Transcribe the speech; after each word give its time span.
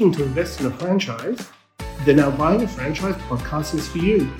looking 0.00 0.18
to 0.18 0.24
invest 0.24 0.60
in 0.60 0.66
a 0.66 0.70
franchise? 0.70 1.50
Then 2.06 2.20
our 2.20 2.32
Buying 2.32 2.62
a 2.62 2.68
Franchise 2.68 3.16
podcast 3.28 3.74
is 3.74 3.86
for 3.86 3.98
you. 3.98 4.32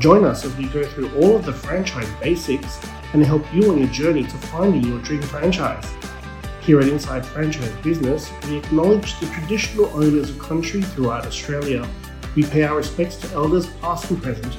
Join 0.00 0.24
us 0.24 0.46
as 0.46 0.56
we 0.56 0.66
go 0.68 0.82
through 0.82 1.14
all 1.16 1.36
of 1.36 1.44
the 1.44 1.52
franchise 1.52 2.08
basics 2.22 2.80
and 3.12 3.22
help 3.22 3.44
you 3.52 3.70
on 3.70 3.76
your 3.76 3.88
journey 3.88 4.22
to 4.22 4.36
finding 4.48 4.82
your 4.82 4.98
dream 5.00 5.20
franchise. 5.20 5.86
Here 6.62 6.80
at 6.80 6.88
Inside 6.88 7.26
Franchise 7.26 7.70
Business, 7.82 8.32
we 8.48 8.56
acknowledge 8.56 9.20
the 9.20 9.26
traditional 9.26 9.88
owners 9.88 10.30
of 10.30 10.38
country 10.38 10.80
throughout 10.80 11.26
Australia. 11.26 11.86
We 12.34 12.44
pay 12.44 12.62
our 12.62 12.78
respects 12.78 13.16
to 13.16 13.34
elders 13.34 13.66
past 13.82 14.10
and 14.10 14.22
present. 14.22 14.56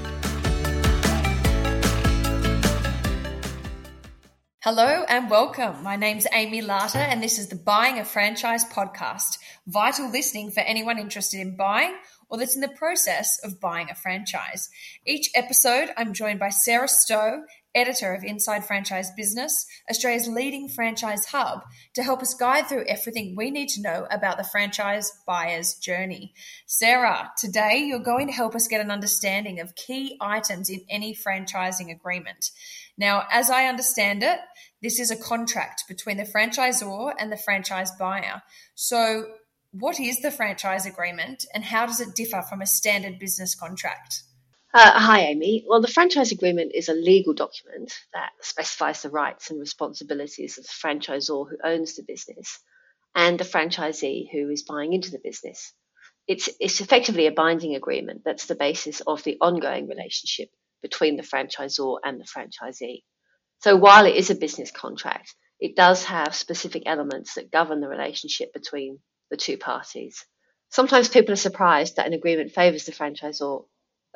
Hello 4.66 5.06
and 5.08 5.30
welcome. 5.30 5.84
My 5.84 5.96
name's 5.96 6.26
Amy 6.34 6.60
Larter, 6.60 6.96
and 6.96 7.22
this 7.22 7.38
is 7.38 7.50
the 7.50 7.56
Buying 7.56 8.00
a 8.00 8.04
Franchise 8.04 8.66
podcast. 8.66 9.38
Vital 9.68 10.10
listening 10.10 10.50
for 10.50 10.62
anyone 10.62 10.98
interested 10.98 11.40
in 11.40 11.56
buying 11.56 11.94
or 12.30 12.40
that's 12.40 12.56
in 12.56 12.62
the 12.62 12.68
process 12.70 13.40
of 13.44 13.62
buying 13.62 13.92
a 13.92 13.96
franchise. 13.96 14.72
Each 15.06 15.30
episode, 15.36 15.90
I'm 15.96 16.14
joined 16.14 16.40
by 16.40 16.50
Sarah 16.50 16.88
Stowe, 16.88 17.44
editor 17.76 18.16
of 18.16 18.24
Inside 18.24 18.66
Franchise 18.66 19.12
Business, 19.16 19.68
Australia's 19.88 20.28
leading 20.28 20.68
franchise 20.68 21.26
hub, 21.26 21.62
to 21.94 22.02
help 22.02 22.24
us 22.24 22.34
guide 22.34 22.68
through 22.68 22.86
everything 22.88 23.36
we 23.36 23.52
need 23.52 23.70
to 23.70 23.82
know 23.82 24.08
about 24.10 24.38
the 24.38 24.44
franchise 24.44 25.12
buyer's 25.28 25.76
journey. 25.76 26.34
Sarah, 26.66 27.32
today 27.38 27.84
you're 27.86 28.00
going 28.00 28.26
to 28.28 28.34
help 28.34 28.56
us 28.56 28.68
get 28.68 28.82
an 28.82 28.90
understanding 28.90 29.60
of 29.60 29.76
key 29.76 30.18
items 30.20 30.72
in 30.72 30.82
any 30.90 31.14
franchising 31.14 31.92
agreement. 31.92 32.50
Now, 32.98 33.24
as 33.32 33.50
I 33.50 33.66
understand 33.66 34.24
it, 34.24 34.40
this 34.82 35.00
is 35.00 35.12
a 35.12 35.18
contract 35.18 35.84
between 35.88 36.18
the 36.18 36.24
franchisor 36.24 37.14
and 37.20 37.32
the 37.32 37.38
franchise 37.38 37.92
buyer. 38.00 38.42
So, 38.76 39.26
what 39.72 40.00
is 40.00 40.22
the 40.22 40.32
franchise 40.32 40.86
agreement 40.86 41.46
and 41.54 41.64
how 41.64 41.86
does 41.86 42.00
it 42.00 42.16
differ 42.16 42.42
from 42.50 42.62
a 42.62 42.66
standard 42.66 43.20
business 43.20 43.56
contract? 43.56 44.24
Uh, 44.74 45.00
hi, 45.00 45.22
Amy. 45.22 45.66
Well, 45.68 45.82
the 45.82 45.88
franchise 45.88 46.32
agreement 46.32 46.72
is 46.74 46.88
a 46.88 46.94
legal 46.94 47.34
document 47.34 47.94
that 48.14 48.32
specifies 48.42 49.02
the 49.02 49.10
rights 49.10 49.50
and 49.50 49.60
responsibilities 49.60 50.58
of 50.58 50.66
the 50.66 50.70
franchisor 50.70 51.50
who 51.50 51.58
owns 51.64 51.96
the 51.96 52.04
business 52.04 52.60
and 53.14 53.40
the 53.40 53.46
franchisee 53.46 54.28
who 54.32 54.50
is 54.50 54.64
buying 54.64 54.94
into 54.94 55.12
the 55.12 55.22
business. 55.24 55.74
It's, 56.28 56.50
it's 56.60 56.82
effectively 56.82 57.28
a 57.28 57.32
binding 57.32 57.76
agreement 57.76 58.24
that's 58.26 58.48
the 58.48 58.56
basis 58.56 59.02
of 59.02 59.24
the 59.24 59.38
ongoing 59.40 59.88
relationship 59.88 60.50
between 60.82 61.18
the 61.18 61.24
franchisor 61.24 61.98
and 62.04 62.20
the 62.20 62.26
franchisee. 62.26 63.04
So 63.62 63.76
while 63.76 64.06
it 64.06 64.16
is 64.16 64.30
a 64.30 64.36
business 64.36 64.72
contract, 64.72 65.34
it 65.60 65.76
does 65.76 66.06
have 66.06 66.36
specific 66.36 66.84
elements 66.86 67.36
that 67.36 67.52
govern 67.52 67.80
the 67.80 67.88
relationship 67.88 68.54
between 68.54 69.00
the 69.32 69.38
two 69.38 69.58
parties. 69.58 70.26
Sometimes 70.70 71.10
people 71.10 71.34
are 71.34 71.38
surprised 71.38 71.96
that 71.96 72.08
an 72.08 72.14
agreement 72.14 72.52
favours 72.52 72.86
the 72.86 72.92
franchisor. 72.92 73.66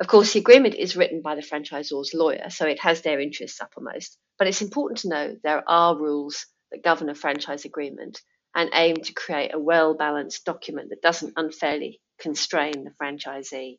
Of 0.00 0.06
course, 0.06 0.32
the 0.32 0.40
agreement 0.40 0.74
is 0.74 0.96
written 0.96 1.22
by 1.22 1.34
the 1.34 1.42
franchisor's 1.42 2.14
lawyer, 2.14 2.50
so 2.50 2.66
it 2.66 2.80
has 2.80 3.02
their 3.02 3.20
interests 3.20 3.60
uppermost. 3.60 4.18
But 4.38 4.48
it's 4.48 4.62
important 4.62 5.00
to 5.00 5.08
know 5.08 5.36
there 5.42 5.68
are 5.68 5.96
rules 5.98 6.46
that 6.70 6.84
govern 6.84 7.10
a 7.10 7.14
franchise 7.14 7.64
agreement 7.64 8.20
and 8.54 8.70
aim 8.74 8.96
to 8.96 9.12
create 9.12 9.54
a 9.54 9.58
well 9.58 9.94
balanced 9.94 10.44
document 10.44 10.90
that 10.90 11.02
doesn't 11.02 11.34
unfairly 11.36 12.00
constrain 12.20 12.84
the 12.84 12.92
franchisee. 13.00 13.78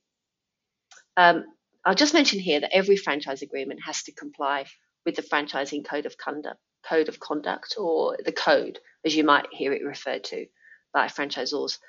Um, 1.17 1.45
I'll 1.83 1.95
just 1.95 2.13
mention 2.13 2.39
here 2.39 2.59
that 2.59 2.75
every 2.75 2.95
franchise 2.95 3.41
agreement 3.41 3.81
has 3.85 4.03
to 4.03 4.11
comply 4.11 4.65
with 5.05 5.15
the 5.15 5.23
franchising 5.23 5.83
code 5.83 6.05
of 6.05 6.17
conduct, 6.17 6.59
code 6.87 7.09
of 7.09 7.19
conduct, 7.19 7.75
or 7.77 8.17
the 8.23 8.31
code, 8.31 8.79
as 9.03 9.15
you 9.15 9.23
might 9.23 9.47
hear 9.51 9.73
it 9.73 9.83
referred 9.83 10.23
to 10.25 10.45
by 10.93 11.07
franchisors. 11.07 11.79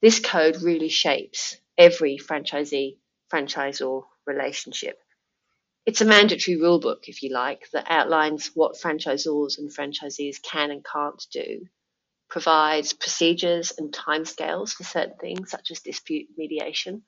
This 0.00 0.18
code 0.18 0.62
really 0.62 0.88
shapes 0.88 1.58
every 1.76 2.18
franchisee 2.18 2.96
franchisor 3.30 4.04
relationship. 4.26 4.98
It's 5.84 6.00
a 6.00 6.06
mandatory 6.06 6.56
rule 6.56 6.80
book, 6.80 7.08
if 7.08 7.22
you 7.22 7.30
like, 7.30 7.68
that 7.72 7.86
outlines 7.90 8.50
what 8.54 8.80
franchisors 8.80 9.58
and 9.58 9.70
franchisees 9.70 10.40
can 10.42 10.70
and 10.70 10.82
can't 10.82 11.22
do, 11.30 11.66
provides 12.30 12.94
procedures 12.94 13.74
and 13.76 13.92
timescales 13.92 14.72
for 14.72 14.84
certain 14.84 15.16
things, 15.20 15.50
such 15.50 15.70
as 15.70 15.80
dispute 15.80 16.28
mediation, 16.38 17.02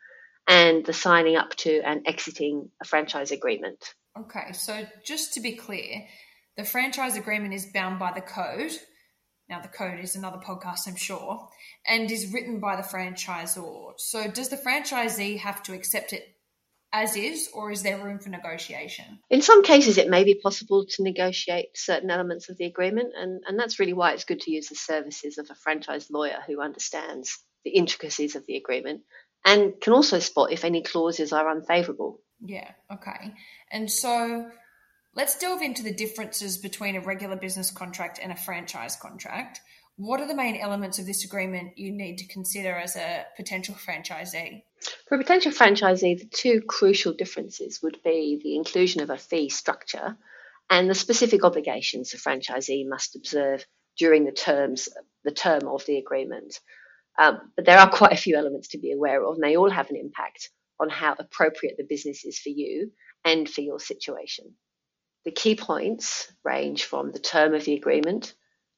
and 0.46 0.84
the 0.84 0.92
signing 0.92 1.36
up 1.36 1.54
to 1.56 1.80
and 1.80 2.06
exiting 2.06 2.70
a 2.80 2.84
franchise 2.84 3.30
agreement. 3.30 3.94
Okay, 4.18 4.52
so 4.52 4.86
just 5.04 5.34
to 5.34 5.40
be 5.40 5.52
clear, 5.52 6.06
the 6.56 6.64
franchise 6.64 7.16
agreement 7.16 7.54
is 7.54 7.66
bound 7.66 7.98
by 7.98 8.12
the 8.12 8.20
code. 8.20 8.72
Now, 9.48 9.60
the 9.60 9.68
code 9.68 10.00
is 10.00 10.16
another 10.16 10.38
podcast, 10.38 10.88
I'm 10.88 10.96
sure, 10.96 11.48
and 11.86 12.10
is 12.10 12.32
written 12.32 12.58
by 12.58 12.76
the 12.76 12.82
franchisor. 12.82 13.92
So, 13.98 14.28
does 14.28 14.48
the 14.48 14.56
franchisee 14.56 15.38
have 15.38 15.62
to 15.64 15.74
accept 15.74 16.12
it 16.12 16.36
as 16.92 17.14
is, 17.14 17.50
or 17.52 17.70
is 17.70 17.82
there 17.82 18.02
room 18.02 18.18
for 18.18 18.30
negotiation? 18.30 19.04
In 19.28 19.42
some 19.42 19.62
cases, 19.62 19.98
it 19.98 20.08
may 20.08 20.24
be 20.24 20.34
possible 20.34 20.86
to 20.86 21.02
negotiate 21.02 21.76
certain 21.76 22.10
elements 22.10 22.48
of 22.48 22.56
the 22.56 22.64
agreement, 22.64 23.12
and, 23.16 23.42
and 23.46 23.58
that's 23.58 23.78
really 23.78 23.92
why 23.92 24.12
it's 24.12 24.24
good 24.24 24.40
to 24.40 24.50
use 24.50 24.68
the 24.68 24.74
services 24.74 25.36
of 25.36 25.48
a 25.50 25.54
franchise 25.54 26.10
lawyer 26.10 26.38
who 26.46 26.62
understands 26.62 27.38
the 27.64 27.72
intricacies 27.72 28.36
of 28.36 28.46
the 28.46 28.56
agreement 28.56 29.02
and 29.46 29.80
can 29.80 29.92
also 29.92 30.18
spot 30.18 30.52
if 30.52 30.64
any 30.64 30.82
clauses 30.82 31.32
are 31.32 31.48
unfavourable. 31.48 32.20
Yeah, 32.44 32.72
okay. 32.92 33.32
And 33.70 33.90
so 33.90 34.50
let's 35.14 35.38
delve 35.38 35.62
into 35.62 35.84
the 35.84 35.94
differences 35.94 36.58
between 36.58 36.96
a 36.96 37.00
regular 37.00 37.36
business 37.36 37.70
contract 37.70 38.18
and 38.20 38.32
a 38.32 38.36
franchise 38.36 38.96
contract. 38.96 39.60
What 39.96 40.20
are 40.20 40.28
the 40.28 40.34
main 40.34 40.56
elements 40.56 40.98
of 40.98 41.06
this 41.06 41.24
agreement 41.24 41.78
you 41.78 41.92
need 41.92 42.18
to 42.18 42.26
consider 42.26 42.72
as 42.72 42.96
a 42.96 43.24
potential 43.36 43.74
franchisee? 43.74 44.62
For 45.08 45.14
a 45.14 45.18
potential 45.18 45.52
franchisee, 45.52 46.18
the 46.18 46.28
two 46.30 46.60
crucial 46.60 47.14
differences 47.14 47.80
would 47.82 48.02
be 48.04 48.38
the 48.42 48.56
inclusion 48.56 49.00
of 49.00 49.08
a 49.08 49.16
fee 49.16 49.48
structure 49.48 50.18
and 50.68 50.90
the 50.90 50.94
specific 50.94 51.44
obligations 51.44 52.10
the 52.10 52.18
franchisee 52.18 52.86
must 52.86 53.14
observe 53.14 53.64
during 53.96 54.24
the 54.24 54.32
terms 54.32 54.88
the 55.24 55.30
term 55.30 55.66
of 55.68 55.86
the 55.86 55.98
agreement. 55.98 56.60
Um, 57.18 57.52
but 57.56 57.64
there 57.64 57.78
are 57.78 57.90
quite 58.00 58.12
a 58.12 58.16
few 58.16 58.36
elements 58.36 58.68
to 58.68 58.78
be 58.78 58.92
aware 58.92 59.24
of, 59.24 59.34
and 59.34 59.44
they 59.44 59.56
all 59.56 59.70
have 59.70 59.90
an 59.90 59.96
impact 59.96 60.50
on 60.78 60.88
how 60.88 61.14
appropriate 61.18 61.76
the 61.76 61.86
business 61.88 62.24
is 62.24 62.38
for 62.38 62.50
you 62.50 62.92
and 63.24 63.48
for 63.48 63.62
your 63.62 63.80
situation. 63.80 64.54
The 65.24 65.32
key 65.32 65.56
points 65.56 66.30
range 66.44 66.84
from 66.84 67.10
the 67.10 67.18
term 67.18 67.54
of 67.54 67.64
the 67.64 67.74
agreement, 67.74 68.34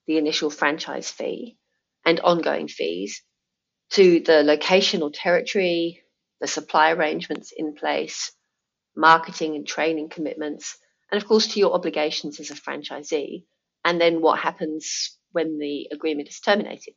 the 0.06 0.16
initial 0.16 0.50
franchise 0.50 1.10
fee, 1.10 1.58
and 2.06 2.20
ongoing 2.20 2.68
fees, 2.68 3.22
to 3.90 4.20
the 4.20 4.42
location 4.42 5.02
or 5.02 5.10
territory, 5.10 6.02
the 6.40 6.46
supply 6.46 6.92
arrangements 6.92 7.52
in 7.54 7.74
place, 7.74 8.32
marketing 8.96 9.56
and 9.56 9.66
training 9.66 10.08
commitments, 10.08 10.78
and 11.10 11.20
of 11.20 11.28
course 11.28 11.48
to 11.48 11.60
your 11.60 11.74
obligations 11.74 12.40
as 12.40 12.50
a 12.50 12.54
franchisee, 12.54 13.44
and 13.84 14.00
then 14.00 14.20
what 14.20 14.38
happens 14.38 15.17
when 15.32 15.58
the 15.58 15.88
agreement 15.92 16.28
is 16.28 16.40
terminated. 16.40 16.94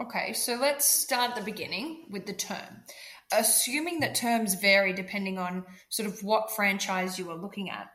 Okay, 0.00 0.32
so 0.32 0.54
let's 0.54 0.86
start 0.86 1.30
at 1.30 1.36
the 1.36 1.42
beginning 1.42 2.06
with 2.08 2.26
the 2.26 2.32
term. 2.32 2.84
Assuming 3.32 4.00
that 4.00 4.14
terms 4.14 4.54
vary 4.54 4.92
depending 4.92 5.38
on 5.38 5.64
sort 5.88 6.08
of 6.08 6.22
what 6.24 6.50
franchise 6.50 7.18
you 7.18 7.30
are 7.30 7.36
looking 7.36 7.70
at, 7.70 7.88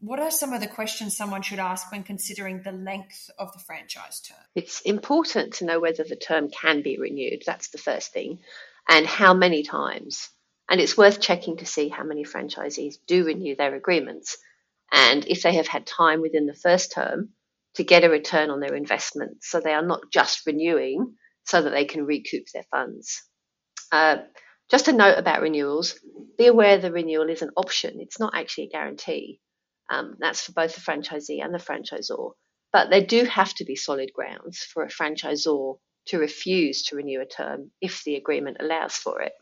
what 0.00 0.20
are 0.20 0.30
some 0.30 0.52
of 0.52 0.60
the 0.60 0.68
questions 0.68 1.16
someone 1.16 1.42
should 1.42 1.58
ask 1.58 1.90
when 1.90 2.04
considering 2.04 2.62
the 2.62 2.70
length 2.70 3.30
of 3.38 3.52
the 3.52 3.58
franchise 3.58 4.20
term? 4.20 4.38
It's 4.54 4.80
important 4.82 5.54
to 5.54 5.64
know 5.64 5.80
whether 5.80 6.04
the 6.04 6.16
term 6.16 6.50
can 6.50 6.82
be 6.82 6.98
renewed. 6.98 7.42
That's 7.44 7.70
the 7.70 7.78
first 7.78 8.12
thing. 8.12 8.38
And 8.88 9.06
how 9.06 9.34
many 9.34 9.64
times. 9.64 10.28
And 10.68 10.80
it's 10.80 10.96
worth 10.96 11.20
checking 11.20 11.56
to 11.56 11.66
see 11.66 11.88
how 11.88 12.04
many 12.04 12.24
franchisees 12.24 12.96
do 13.06 13.24
renew 13.24 13.56
their 13.56 13.74
agreements. 13.74 14.36
And 14.92 15.26
if 15.26 15.42
they 15.42 15.54
have 15.54 15.66
had 15.66 15.86
time 15.86 16.20
within 16.20 16.46
the 16.46 16.54
first 16.54 16.92
term 16.92 17.30
to 17.78 17.84
get 17.84 18.02
a 18.02 18.10
return 18.10 18.50
on 18.50 18.58
their 18.58 18.74
investment. 18.74 19.44
So 19.44 19.60
they 19.60 19.72
are 19.72 19.86
not 19.86 20.00
just 20.12 20.44
renewing 20.46 21.14
so 21.44 21.62
that 21.62 21.70
they 21.70 21.84
can 21.84 22.04
recoup 22.04 22.42
their 22.52 22.64
funds. 22.72 23.22
Uh, 23.92 24.16
just 24.68 24.88
a 24.88 24.92
note 24.92 25.16
about 25.16 25.42
renewals 25.42 25.98
be 26.36 26.48
aware 26.48 26.78
the 26.78 26.90
renewal 26.90 27.30
is 27.30 27.40
an 27.40 27.50
option, 27.56 28.00
it's 28.00 28.18
not 28.18 28.34
actually 28.34 28.64
a 28.64 28.70
guarantee. 28.70 29.38
Um, 29.88 30.16
that's 30.18 30.42
for 30.42 30.52
both 30.52 30.74
the 30.74 30.80
franchisee 30.80 31.42
and 31.42 31.54
the 31.54 31.58
franchisor. 31.58 32.32
But 32.72 32.90
there 32.90 33.06
do 33.06 33.24
have 33.24 33.54
to 33.54 33.64
be 33.64 33.76
solid 33.76 34.10
grounds 34.12 34.58
for 34.58 34.82
a 34.82 34.88
franchisor 34.88 35.78
to 36.08 36.18
refuse 36.18 36.82
to 36.86 36.96
renew 36.96 37.20
a 37.20 37.26
term 37.26 37.70
if 37.80 38.02
the 38.02 38.16
agreement 38.16 38.56
allows 38.58 38.94
for 38.94 39.22
it. 39.22 39.34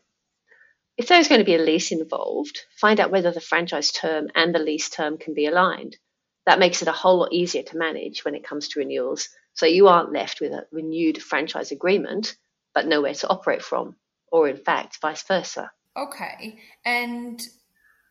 If 0.95 1.07
there 1.07 1.19
is 1.19 1.27
going 1.27 1.41
to 1.41 1.45
be 1.45 1.55
a 1.55 1.59
lease 1.59 1.91
involved, 1.91 2.59
find 2.79 2.99
out 2.99 3.09
whether 3.09 3.31
the 3.31 3.41
franchise 3.41 3.91
term 3.91 4.27
and 4.35 4.53
the 4.53 4.59
lease 4.59 4.89
term 4.89 5.17
can 5.17 5.33
be 5.33 5.47
aligned. 5.47 5.97
That 6.47 6.57
makes 6.57 6.81
it 6.81 6.87
a 6.87 6.93
whole 6.93 7.19
lot 7.19 7.31
easier 7.31 7.61
to 7.61 7.77
manage 7.77 8.25
when 8.25 8.33
it 8.33 8.43
comes 8.43 8.69
to 8.69 8.79
renewals 8.79 9.29
so 9.53 9.67
you 9.67 9.87
aren't 9.87 10.11
left 10.11 10.41
with 10.41 10.51
a 10.51 10.65
renewed 10.71 11.21
franchise 11.21 11.71
agreement, 11.71 12.35
but 12.73 12.87
nowhere 12.87 13.13
to 13.13 13.29
operate 13.29 13.61
from, 13.61 13.95
or 14.31 14.47
in 14.49 14.57
fact, 14.57 14.97
vice 15.01 15.23
versa. 15.23 15.71
Okay. 15.95 16.59
And 16.83 17.39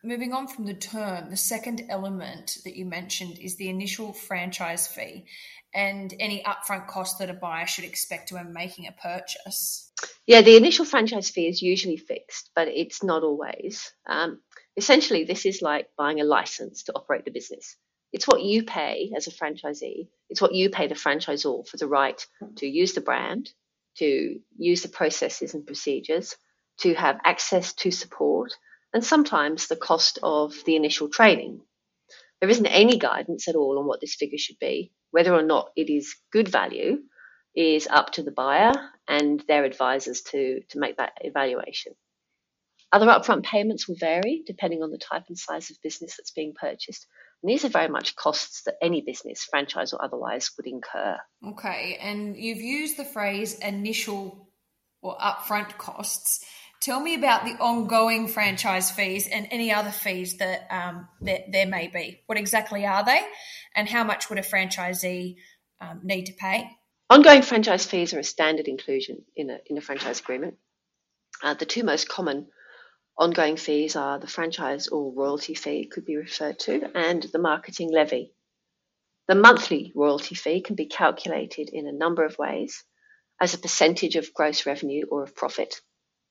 Moving 0.03 0.31
on 0.31 0.47
from 0.47 0.65
the 0.65 0.73
term, 0.73 1.29
the 1.29 1.37
second 1.37 1.81
element 1.89 2.59
that 2.63 2.77
you 2.77 2.85
mentioned 2.85 3.39
is 3.39 3.55
the 3.55 3.67
initial 3.67 4.13
franchise 4.13 4.87
fee 4.87 5.25
and 5.73 6.13
any 6.19 6.43
upfront 6.43 6.87
cost 6.87 7.19
that 7.19 7.29
a 7.29 7.33
buyer 7.33 7.65
should 7.65 7.83
expect 7.83 8.31
when 8.31 8.53
making 8.53 8.87
a 8.87 8.91
purchase. 8.91 9.91
Yeah, 10.27 10.41
the 10.41 10.55
initial 10.55 10.85
franchise 10.85 11.29
fee 11.29 11.47
is 11.47 11.61
usually 11.61 11.97
fixed, 11.97 12.51
but 12.55 12.67
it's 12.67 13.03
not 13.03 13.23
always. 13.23 13.91
Um, 14.05 14.39
essentially, 14.77 15.23
this 15.23 15.45
is 15.45 15.61
like 15.61 15.89
buying 15.97 16.21
a 16.21 16.25
license 16.25 16.83
to 16.83 16.93
operate 16.93 17.25
the 17.25 17.31
business. 17.31 17.75
It's 18.13 18.27
what 18.27 18.41
you 18.41 18.63
pay 18.63 19.11
as 19.15 19.27
a 19.27 19.31
franchisee, 19.31 20.07
it's 20.29 20.41
what 20.41 20.53
you 20.53 20.69
pay 20.69 20.87
the 20.87 20.95
franchisor 20.95 21.67
for 21.67 21.77
the 21.77 21.87
right 21.87 22.25
to 22.57 22.67
use 22.67 22.93
the 22.93 23.01
brand, 23.01 23.51
to 23.97 24.39
use 24.57 24.81
the 24.81 24.89
processes 24.89 25.53
and 25.53 25.65
procedures, 25.65 26.35
to 26.79 26.93
have 26.93 27.19
access 27.25 27.73
to 27.73 27.91
support, 27.91 28.53
and 28.93 29.03
sometimes 29.03 29.67
the 29.67 29.75
cost 29.75 30.19
of 30.23 30.53
the 30.65 30.75
initial 30.75 31.09
training. 31.09 31.61
There 32.39 32.49
isn't 32.49 32.67
any 32.67 32.97
guidance 32.97 33.47
at 33.47 33.55
all 33.55 33.79
on 33.79 33.87
what 33.87 33.99
this 33.99 34.15
figure 34.15 34.37
should 34.37 34.59
be. 34.59 34.91
Whether 35.11 35.33
or 35.33 35.41
not 35.41 35.71
it 35.75 35.89
is 35.89 36.15
good 36.31 36.47
value 36.47 36.99
is 37.55 37.87
up 37.87 38.11
to 38.11 38.23
the 38.23 38.31
buyer 38.31 38.73
and 39.07 39.43
their 39.47 39.63
advisors 39.63 40.21
to, 40.21 40.61
to 40.69 40.79
make 40.79 40.97
that 40.97 41.13
evaluation. 41.21 41.93
Other 42.91 43.07
upfront 43.07 43.43
payments 43.43 43.87
will 43.87 43.95
vary 43.99 44.43
depending 44.45 44.83
on 44.83 44.91
the 44.91 44.99
type 44.99 45.25
and 45.27 45.37
size 45.37 45.71
of 45.71 45.81
business 45.81 46.15
that's 46.17 46.31
being 46.31 46.53
purchased. 46.59 47.07
And 47.43 47.51
these 47.51 47.65
are 47.65 47.69
very 47.69 47.87
much 47.87 48.15
costs 48.15 48.63
that 48.63 48.75
any 48.81 49.01
business, 49.01 49.43
franchise 49.43 49.93
or 49.93 50.03
otherwise, 50.03 50.51
would 50.57 50.67
incur. 50.67 51.17
Okay, 51.51 51.97
and 52.01 52.35
you've 52.35 52.61
used 52.61 52.97
the 52.97 53.05
phrase 53.05 53.59
initial 53.59 54.49
or 55.01 55.15
upfront 55.17 55.77
costs. 55.77 56.43
Tell 56.81 56.99
me 56.99 57.15
about 57.15 57.43
the 57.43 57.51
ongoing 57.51 58.27
franchise 58.27 58.91
fees 58.91 59.27
and 59.27 59.47
any 59.51 59.71
other 59.71 59.91
fees 59.91 60.37
that 60.37 60.67
um, 60.69 61.07
there, 61.21 61.43
there, 61.51 61.65
may 61.65 61.87
be. 61.87 62.21
What 62.27 62.37
exactly 62.37 62.85
are 62.85 63.03
they, 63.03 63.21
and 63.75 63.87
how 63.87 64.03
much 64.03 64.29
would 64.29 64.39
a 64.39 64.43
franchisee 64.43 65.37
um, 65.81 66.01
need 66.03 66.25
to 66.25 66.33
pay? 66.33 66.69
Ongoing 67.09 67.41
franchise 67.41 67.85
fees 67.85 68.13
are 68.13 68.19
a 68.19 68.23
standard 68.23 68.67
inclusion 68.67 69.23
in 69.35 69.49
a, 69.49 69.59
in 69.67 69.77
a 69.77 69.81
franchise 69.81 70.19
agreement. 70.19 70.55
Uh, 71.41 71.53
the 71.53 71.65
two 71.65 71.83
most 71.83 72.09
common 72.09 72.47
ongoing 73.17 73.57
fees 73.57 73.95
are 73.95 74.19
the 74.19 74.27
franchise 74.27 74.87
or 74.87 75.13
royalty 75.13 75.53
fee, 75.53 75.87
could 75.87 76.05
be 76.05 76.17
referred 76.17 76.59
to, 76.59 76.89
and 76.95 77.23
the 77.23 77.39
marketing 77.39 77.91
levy. 77.91 78.33
The 79.27 79.35
monthly 79.35 79.91
royalty 79.95 80.35
fee 80.35 80.61
can 80.61 80.75
be 80.75 80.85
calculated 80.85 81.69
in 81.69 81.87
a 81.87 81.91
number 81.91 82.23
of 82.23 82.37
ways 82.37 82.83
as 83.41 83.53
a 83.53 83.59
percentage 83.59 84.15
of 84.15 84.33
gross 84.33 84.65
revenue 84.65 85.05
or 85.09 85.23
of 85.23 85.35
profit 85.35 85.81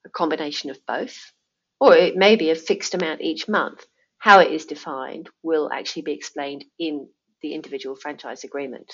a 0.06 0.08
combination 0.08 0.70
of 0.70 0.78
both, 0.86 1.32
or 1.80 1.94
it 1.94 2.16
may 2.16 2.36
be 2.36 2.50
a 2.50 2.54
fixed 2.54 2.94
amount 2.94 3.20
each 3.20 3.48
month. 3.48 3.84
How 4.18 4.40
it 4.40 4.52
is 4.52 4.64
defined 4.64 5.28
will 5.42 5.70
actually 5.70 6.02
be 6.02 6.12
explained 6.12 6.64
in 6.78 7.08
the 7.42 7.52
individual 7.52 7.96
franchise 7.96 8.44
agreement. 8.44 8.92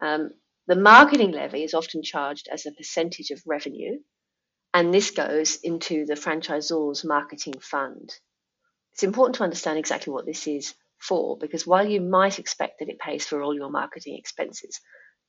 Um, 0.00 0.30
the 0.66 0.76
marketing 0.76 1.32
levy 1.32 1.64
is 1.64 1.74
often 1.74 2.02
charged 2.02 2.48
as 2.50 2.64
a 2.64 2.72
percentage 2.72 3.30
of 3.30 3.42
revenue, 3.46 3.98
and 4.78 4.94
this 4.94 5.10
goes 5.10 5.56
into 5.64 6.06
the 6.06 6.14
franchisor's 6.14 7.04
marketing 7.04 7.58
fund. 7.60 8.14
It's 8.92 9.02
important 9.02 9.34
to 9.34 9.42
understand 9.42 9.76
exactly 9.76 10.12
what 10.12 10.24
this 10.24 10.46
is 10.46 10.72
for 10.98 11.36
because 11.36 11.66
while 11.66 11.84
you 11.84 12.00
might 12.00 12.38
expect 12.38 12.78
that 12.78 12.88
it 12.88 13.00
pays 13.00 13.26
for 13.26 13.42
all 13.42 13.52
your 13.52 13.72
marketing 13.72 14.16
expenses, 14.16 14.80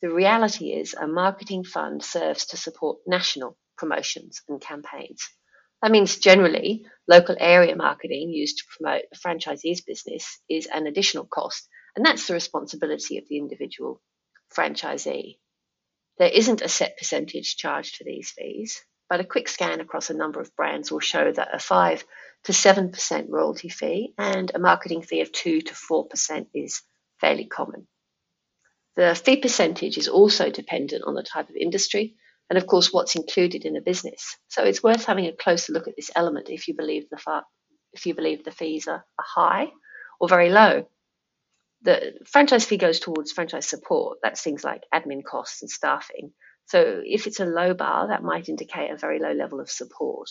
the 0.03 0.11
reality 0.11 0.71
is 0.73 0.93
a 0.93 1.07
marketing 1.07 1.63
fund 1.63 2.03
serves 2.03 2.45
to 2.45 2.57
support 2.57 2.99
national 3.07 3.57
promotions 3.75 4.43
and 4.47 4.61
campaigns. 4.61 5.27
That 5.81 5.89
means 5.89 6.19
generally 6.19 6.85
local 7.07 7.35
area 7.39 7.75
marketing 7.75 8.29
used 8.29 8.59
to 8.59 8.65
promote 8.77 9.05
a 9.11 9.17
franchisee's 9.17 9.81
business 9.81 10.39
is 10.47 10.67
an 10.67 10.85
additional 10.85 11.25
cost, 11.25 11.67
and 11.95 12.05
that's 12.05 12.27
the 12.27 12.35
responsibility 12.35 13.17
of 13.17 13.27
the 13.27 13.39
individual 13.39 13.99
franchisee. 14.55 15.39
There 16.19 16.29
isn't 16.31 16.61
a 16.61 16.69
set 16.69 16.99
percentage 16.99 17.57
charged 17.57 17.95
for 17.95 18.03
these 18.03 18.29
fees, 18.29 18.79
but 19.09 19.21
a 19.21 19.25
quick 19.25 19.49
scan 19.49 19.81
across 19.81 20.09
a 20.09 20.15
number 20.15 20.41
of 20.41 20.55
brands 20.55 20.91
will 20.91 21.01
show 21.01 21.31
that 21.31 21.55
a 21.55 21.59
5 21.59 22.03
to 22.45 22.53
7% 22.53 23.25
royalty 23.29 23.69
fee 23.69 24.13
and 24.17 24.51
a 24.55 24.59
marketing 24.59 25.01
fee 25.03 25.21
of 25.21 25.31
2 25.31 25.61
to 25.61 25.73
4% 25.73 26.47
is 26.53 26.81
fairly 27.21 27.45
common. 27.45 27.87
The 28.97 29.15
fee 29.15 29.37
percentage 29.37 29.97
is 29.97 30.09
also 30.09 30.51
dependent 30.51 31.03
on 31.05 31.15
the 31.15 31.23
type 31.23 31.49
of 31.49 31.55
industry 31.55 32.15
and 32.49 32.57
of 32.57 32.67
course 32.67 32.93
what's 32.93 33.15
included 33.15 33.65
in 33.65 33.73
the 33.73 33.81
business. 33.81 34.37
So 34.49 34.63
it's 34.63 34.83
worth 34.83 35.05
having 35.05 35.27
a 35.27 35.33
closer 35.35 35.73
look 35.73 35.87
at 35.87 35.95
this 35.97 36.11
element 36.15 36.49
if 36.49 36.67
you 36.67 36.75
believe 36.75 37.05
the 37.09 37.17
fa- 37.17 37.45
if 37.93 38.05
you 38.05 38.15
believe 38.15 38.43
the 38.43 38.51
fees 38.51 38.87
are, 38.87 39.05
are 39.19 39.25
high 39.35 39.67
or 40.19 40.29
very 40.29 40.49
low. 40.49 40.87
The 41.83 42.13
franchise 42.27 42.65
fee 42.65 42.77
goes 42.77 42.99
towards 42.99 43.31
franchise 43.33 43.67
support. 43.67 44.19
That's 44.23 44.41
things 44.41 44.63
like 44.63 44.83
admin 44.93 45.23
costs 45.23 45.61
and 45.63 45.71
staffing. 45.71 46.33
So 46.69 47.01
if 47.03 47.25
it's 47.25 47.39
a 47.39 47.45
low 47.45 47.73
bar, 47.73 48.09
that 48.09 48.21
might 48.21 48.47
indicate 48.47 48.91
a 48.91 48.97
very 48.97 49.19
low 49.19 49.31
level 49.31 49.59
of 49.59 49.71
support. 49.71 50.29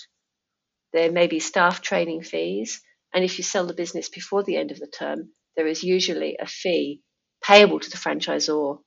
There 0.93 1.11
may 1.11 1.27
be 1.27 1.41
staff 1.41 1.83
training 1.83 2.23
fees, 2.23 2.81
and 3.13 3.25
if 3.25 3.39
you 3.39 3.45
sell 3.45 3.67
the 3.67 3.75
business 3.75 4.09
before 4.09 4.45
the 4.45 4.57
end 4.57 4.71
of 4.71 4.79
the 4.79 4.87
term, 4.87 5.31
there 5.57 5.67
is 5.67 5.83
usually 5.83 6.37
a 6.39 6.47
fee 6.47 7.03
payable 7.43 7.81
to 7.81 7.91
the 7.91 7.97
franchisor 7.97 8.79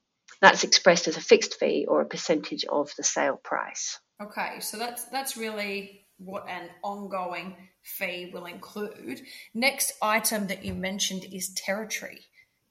that's 0.41 0.63
expressed 0.63 1.09
as 1.09 1.17
a 1.17 1.21
fixed 1.21 1.59
fee 1.59 1.85
or 1.89 1.99
a 1.99 2.05
percentage 2.05 2.63
of 2.63 2.89
the 2.95 3.03
sale 3.03 3.39
price. 3.43 3.99
Okay, 4.21 4.61
so 4.61 4.77
that's 4.77 5.03
that's 5.05 5.35
really 5.35 6.07
what 6.17 6.47
an 6.47 6.69
ongoing 6.83 7.57
fee 7.83 8.31
will 8.33 8.45
include. 8.45 9.23
Next 9.53 9.93
item 10.01 10.47
that 10.47 10.63
you 10.63 10.73
mentioned 10.73 11.25
is 11.33 11.53
territory. 11.53 12.21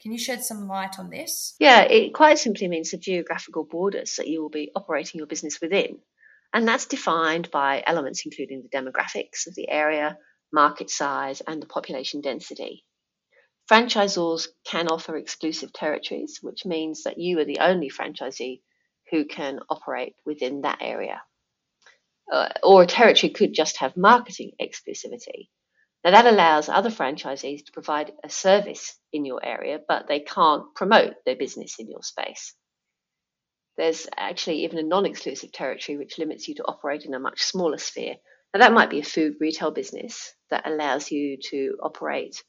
Can 0.00 0.12
you 0.12 0.18
shed 0.18 0.42
some 0.42 0.66
light 0.66 0.98
on 0.98 1.10
this? 1.10 1.54
Yeah, 1.58 1.82
it 1.82 2.14
quite 2.14 2.38
simply 2.38 2.68
means 2.68 2.90
the 2.90 2.96
geographical 2.96 3.64
borders 3.64 4.16
that 4.16 4.28
you 4.28 4.40
will 4.40 4.48
be 4.48 4.72
operating 4.74 5.18
your 5.18 5.26
business 5.26 5.60
within. 5.60 5.98
And 6.52 6.66
that's 6.66 6.86
defined 6.86 7.50
by 7.50 7.82
elements 7.86 8.22
including 8.24 8.62
the 8.62 8.76
demographics 8.76 9.46
of 9.46 9.54
the 9.54 9.68
area, 9.68 10.16
market 10.52 10.90
size, 10.90 11.42
and 11.46 11.62
the 11.62 11.66
population 11.66 12.22
density. 12.22 12.84
Franchisors 13.70 14.48
can 14.64 14.88
offer 14.88 15.16
exclusive 15.16 15.72
territories, 15.72 16.40
which 16.42 16.64
means 16.64 17.04
that 17.04 17.18
you 17.18 17.38
are 17.38 17.44
the 17.44 17.60
only 17.60 17.90
franchisee 17.90 18.62
who 19.10 19.26
can 19.26 19.60
operate 19.68 20.16
within 20.24 20.62
that 20.62 20.78
area. 20.80 21.20
Uh, 22.32 22.48
or 22.62 22.82
a 22.82 22.86
territory 22.86 23.30
could 23.30 23.52
just 23.52 23.76
have 23.78 23.96
marketing 23.96 24.52
exclusivity. 24.60 25.50
Now, 26.02 26.12
that 26.12 26.26
allows 26.26 26.68
other 26.70 26.90
franchisees 26.90 27.66
to 27.66 27.72
provide 27.72 28.12
a 28.24 28.30
service 28.30 28.98
in 29.12 29.26
your 29.26 29.44
area, 29.44 29.80
but 29.86 30.08
they 30.08 30.20
can't 30.20 30.74
promote 30.74 31.14
their 31.26 31.36
business 31.36 31.78
in 31.78 31.90
your 31.90 32.02
space. 32.02 32.54
There's 33.76 34.06
actually 34.16 34.64
even 34.64 34.78
a 34.78 34.82
non 34.82 35.04
exclusive 35.04 35.52
territory 35.52 35.98
which 35.98 36.18
limits 36.18 36.48
you 36.48 36.54
to 36.56 36.64
operate 36.64 37.04
in 37.04 37.14
a 37.14 37.18
much 37.18 37.42
smaller 37.42 37.76
sphere. 37.78 38.16
Now, 38.54 38.60
that 38.60 38.72
might 38.72 38.90
be 38.90 39.00
a 39.00 39.04
food 39.04 39.34
retail 39.40 39.70
business 39.70 40.34
that 40.48 40.66
allows 40.66 41.10
you 41.10 41.36
to 41.50 41.76
operate 41.82 42.42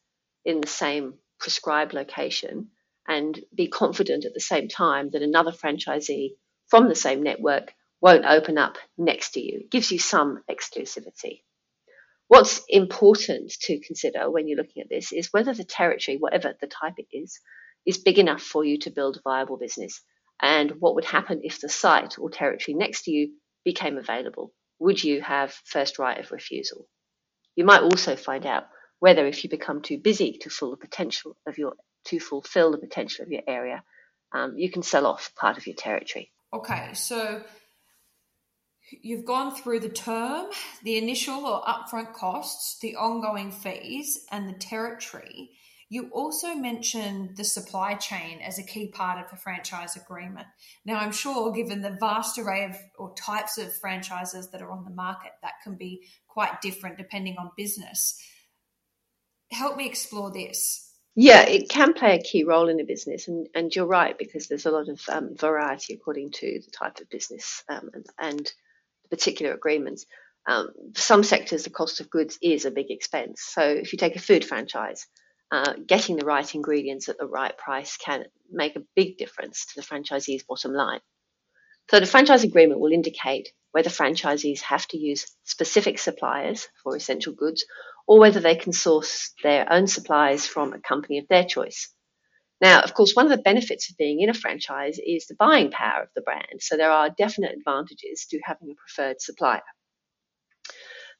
in 0.45 0.61
the 0.61 0.67
same 0.67 1.15
prescribed 1.39 1.93
location 1.93 2.69
and 3.07 3.37
be 3.53 3.67
confident 3.67 4.25
at 4.25 4.33
the 4.33 4.39
same 4.39 4.69
time 4.69 5.09
that 5.11 5.21
another 5.21 5.51
franchisee 5.51 6.35
from 6.67 6.87
the 6.87 6.95
same 6.95 7.21
network 7.21 7.73
won't 8.01 8.25
open 8.25 8.57
up 8.57 8.77
next 8.97 9.31
to 9.31 9.41
you. 9.41 9.59
It 9.59 9.71
gives 9.71 9.91
you 9.91 9.99
some 9.99 10.41
exclusivity. 10.49 11.41
What's 12.31 12.63
important 12.69 13.51
to 13.63 13.81
consider 13.81 14.31
when 14.31 14.47
you're 14.47 14.55
looking 14.55 14.81
at 14.81 14.87
this 14.87 15.11
is 15.11 15.33
whether 15.33 15.53
the 15.53 15.65
territory, 15.65 16.15
whatever 16.17 16.53
the 16.61 16.67
type 16.67 16.93
it 16.95 17.07
is, 17.11 17.37
is 17.85 17.97
big 17.97 18.17
enough 18.17 18.41
for 18.41 18.63
you 18.63 18.79
to 18.79 18.89
build 18.89 19.17
a 19.17 19.21
viable 19.21 19.57
business 19.57 20.01
and 20.41 20.71
what 20.79 20.95
would 20.95 21.03
happen 21.03 21.41
if 21.43 21.59
the 21.59 21.67
site 21.67 22.17
or 22.17 22.29
territory 22.29 22.73
next 22.73 23.03
to 23.03 23.11
you 23.11 23.33
became 23.65 23.97
available. 23.97 24.53
Would 24.79 25.03
you 25.03 25.21
have 25.21 25.51
first 25.65 25.99
right 25.99 26.17
of 26.17 26.31
refusal? 26.31 26.87
You 27.57 27.65
might 27.65 27.81
also 27.81 28.15
find 28.15 28.45
out 28.45 28.63
whether 28.99 29.27
if 29.27 29.43
you 29.43 29.49
become 29.49 29.81
too 29.81 29.97
busy 29.97 30.37
to 30.43 30.49
full 30.49 30.71
the 30.71 30.77
potential 30.77 31.35
of 31.45 31.57
your 31.57 31.73
to 32.05 32.21
fulfill 32.21 32.71
the 32.71 32.77
potential 32.77 33.25
of 33.25 33.31
your 33.33 33.43
area, 33.45 33.83
um, 34.31 34.53
you 34.55 34.71
can 34.71 34.83
sell 34.83 35.05
off 35.05 35.35
part 35.35 35.57
of 35.57 35.67
your 35.67 35.75
territory. 35.75 36.31
Okay, 36.53 36.91
so 36.93 37.43
you've 39.01 39.25
gone 39.25 39.55
through 39.55 39.79
the 39.79 39.89
term, 39.89 40.47
the 40.83 40.97
initial 40.97 41.45
or 41.45 41.63
upfront 41.63 42.13
costs, 42.13 42.79
the 42.79 42.95
ongoing 42.95 43.51
fees, 43.51 44.25
and 44.31 44.47
the 44.47 44.57
territory. 44.57 45.51
You 45.89 46.09
also 46.13 46.55
mentioned 46.55 47.35
the 47.35 47.43
supply 47.43 47.95
chain 47.95 48.39
as 48.41 48.57
a 48.57 48.63
key 48.63 48.87
part 48.87 49.23
of 49.23 49.29
the 49.29 49.35
franchise 49.35 49.97
agreement. 49.97 50.47
Now, 50.85 50.99
I'm 50.99 51.11
sure, 51.11 51.51
given 51.51 51.81
the 51.81 51.97
vast 51.99 52.37
array 52.37 52.65
of 52.65 52.77
or 52.97 53.13
types 53.15 53.57
of 53.57 53.75
franchises 53.75 54.51
that 54.51 54.61
are 54.61 54.71
on 54.71 54.85
the 54.85 54.91
market, 54.91 55.31
that 55.41 55.55
can 55.63 55.75
be 55.75 56.03
quite 56.27 56.61
different 56.61 56.97
depending 56.97 57.35
on 57.37 57.51
business 57.57 58.17
help 59.51 59.77
me 59.77 59.85
explore 59.85 60.31
this. 60.31 60.87
Yeah, 61.15 61.41
it 61.41 61.69
can 61.69 61.93
play 61.93 62.15
a 62.15 62.23
key 62.23 62.45
role 62.45 62.69
in 62.69 62.79
a 62.79 62.85
business, 62.85 63.27
and, 63.27 63.47
and 63.53 63.75
you're 63.75 63.85
right 63.85 64.17
because 64.17 64.47
there's 64.47 64.65
a 64.65 64.71
lot 64.71 64.87
of 64.87 65.01
um, 65.09 65.35
variety 65.35 65.93
according 65.93 66.31
to 66.31 66.61
the 66.63 66.71
type 66.71 66.99
of 66.99 67.09
business 67.09 67.63
um, 67.69 67.89
and, 67.93 68.05
and, 68.17 68.53
particular 69.11 69.53
agreements. 69.53 70.05
Um, 70.47 70.69
some 70.95 71.23
sectors, 71.23 71.63
the 71.63 71.69
cost 71.69 72.01
of 72.01 72.09
goods 72.09 72.39
is 72.41 72.65
a 72.65 72.71
big 72.71 72.89
expense. 72.89 73.41
So 73.43 73.61
if 73.61 73.93
you 73.93 73.99
take 73.99 74.15
a 74.15 74.19
food 74.19 74.43
franchise, 74.43 75.05
uh, 75.51 75.73
getting 75.85 76.15
the 76.15 76.25
right 76.25 76.55
ingredients 76.55 77.09
at 77.09 77.17
the 77.19 77.27
right 77.27 77.55
price 77.57 77.97
can 77.97 78.25
make 78.49 78.75
a 78.75 78.83
big 78.95 79.17
difference 79.17 79.65
to 79.65 79.73
the 79.75 79.85
franchisee's 79.85 80.43
bottom 80.43 80.73
line. 80.73 81.01
So 81.89 81.99
the 81.99 82.05
franchise 82.05 82.43
agreement 82.43 82.79
will 82.79 82.93
indicate 82.93 83.49
whether 83.71 83.89
franchisees 83.89 84.61
have 84.61 84.87
to 84.87 84.97
use 84.97 85.25
specific 85.43 85.99
suppliers 85.99 86.67
for 86.81 86.95
essential 86.95 87.33
goods 87.33 87.65
or 88.07 88.19
whether 88.19 88.39
they 88.39 88.55
can 88.55 88.73
source 88.73 89.33
their 89.43 89.71
own 89.71 89.87
supplies 89.87 90.47
from 90.47 90.73
a 90.73 90.79
company 90.79 91.19
of 91.19 91.27
their 91.27 91.45
choice. 91.45 91.93
Now, 92.61 92.81
of 92.81 92.93
course, 92.93 93.15
one 93.15 93.25
of 93.25 93.31
the 93.35 93.41
benefits 93.41 93.89
of 93.89 93.97
being 93.97 94.21
in 94.21 94.29
a 94.29 94.35
franchise 94.35 94.99
is 95.03 95.25
the 95.25 95.35
buying 95.35 95.71
power 95.71 96.03
of 96.03 96.09
the 96.15 96.21
brand. 96.21 96.61
So 96.61 96.77
there 96.77 96.91
are 96.91 97.09
definite 97.09 97.53
advantages 97.57 98.27
to 98.29 98.39
having 98.45 98.69
a 98.69 98.75
preferred 98.75 99.19
supplier. 99.19 99.63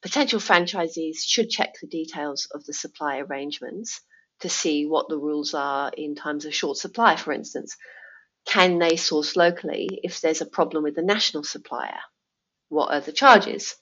Potential 0.04 0.40
franchisees 0.40 1.18
should 1.26 1.50
check 1.50 1.74
the 1.82 1.88
details 1.88 2.48
of 2.54 2.64
the 2.66 2.74
supply 2.74 3.18
arrangements 3.20 4.02
to 4.42 4.50
see 4.50 4.86
what 4.86 5.10
the 5.10 5.18
rules 5.18 5.54
are 5.56 5.92
in 5.96 6.16
times 6.16 6.46
of 6.46 6.54
short 6.54 6.78
supply, 6.78 7.16
for 7.16 7.34
instance. 7.34 7.76
Can 8.46 8.80
they 8.80 8.96
source 8.96 9.36
locally 9.36 9.88
if 10.04 10.22
there's 10.22 10.42
a 10.42 10.48
problem 10.48 10.84
with 10.84 10.96
the 10.96 11.04
national 11.04 11.44
supplier? 11.44 12.00
What 12.70 12.92
are 12.92 13.02
the 13.02 13.12
charges? 13.12 13.76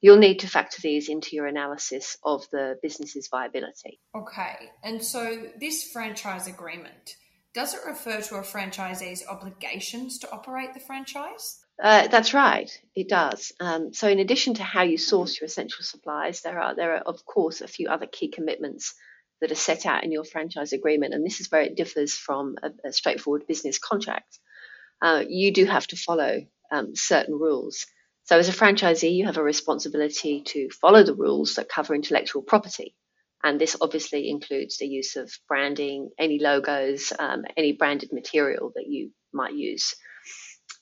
You'll 0.00 0.18
need 0.18 0.40
to 0.40 0.48
factor 0.48 0.80
these 0.82 1.08
into 1.08 1.36
your 1.36 1.46
analysis 1.46 2.16
of 2.24 2.44
the 2.50 2.78
business's 2.82 3.28
viability. 3.30 4.00
Okay, 4.16 4.70
and 4.82 5.02
so 5.02 5.48
this 5.58 5.90
franchise 5.92 6.46
agreement 6.46 7.16
does 7.52 7.74
it 7.74 7.80
refer 7.84 8.20
to 8.20 8.36
a 8.36 8.42
franchisee's 8.42 9.26
obligations 9.26 10.18
to 10.20 10.30
operate 10.30 10.72
the 10.72 10.80
franchise? 10.80 11.58
Uh, 11.82 12.06
that's 12.08 12.34
right, 12.34 12.70
it 12.94 13.08
does. 13.08 13.52
Um, 13.58 13.92
so, 13.92 14.08
in 14.08 14.18
addition 14.18 14.54
to 14.54 14.62
how 14.62 14.82
you 14.82 14.98
source 14.98 15.40
your 15.40 15.46
essential 15.46 15.82
supplies, 15.82 16.42
there 16.42 16.60
are 16.60 16.76
there 16.76 16.94
are 16.96 17.02
of 17.02 17.24
course 17.24 17.60
a 17.60 17.68
few 17.68 17.88
other 17.88 18.06
key 18.06 18.28
commitments 18.28 18.94
that 19.40 19.50
are 19.50 19.56
set 19.56 19.86
out 19.86 20.04
in 20.04 20.12
your 20.12 20.24
franchise 20.24 20.72
agreement, 20.72 21.14
and 21.14 21.24
this 21.24 21.40
is 21.40 21.50
where 21.50 21.62
it 21.62 21.76
differs 21.76 22.14
from 22.14 22.56
a, 22.62 22.88
a 22.88 22.92
straightforward 22.92 23.46
business 23.48 23.78
contract. 23.78 24.38
Uh, 25.02 25.24
you 25.26 25.52
do 25.52 25.64
have 25.64 25.86
to 25.86 25.96
follow 25.96 26.42
um, 26.70 26.94
certain 26.94 27.34
rules. 27.34 27.86
So, 28.30 28.38
as 28.38 28.48
a 28.48 28.52
franchisee, 28.52 29.12
you 29.12 29.26
have 29.26 29.38
a 29.38 29.42
responsibility 29.42 30.42
to 30.42 30.68
follow 30.80 31.02
the 31.02 31.16
rules 31.16 31.56
that 31.56 31.68
cover 31.68 31.96
intellectual 31.96 32.42
property. 32.42 32.94
And 33.42 33.60
this 33.60 33.76
obviously 33.80 34.30
includes 34.30 34.78
the 34.78 34.86
use 34.86 35.16
of 35.16 35.32
branding, 35.48 36.10
any 36.16 36.38
logos, 36.38 37.12
um, 37.18 37.42
any 37.56 37.72
branded 37.72 38.12
material 38.12 38.70
that 38.76 38.86
you 38.86 39.10
might 39.32 39.54
use 39.54 39.96